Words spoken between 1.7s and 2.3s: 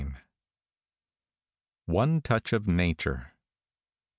ONE